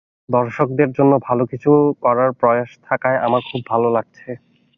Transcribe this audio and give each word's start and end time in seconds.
দর্শকদের 0.29 0.89
জন্য 0.91 1.13
ভালো 1.27 1.43
কিছু 1.45 1.71
করার 2.01 2.29
প্রয়াস 2.39 2.71
থাকায় 2.87 3.19
আমার 3.19 3.41
খুব 3.49 3.61
ভালো 3.69 3.87
লাগছে। 3.89 4.29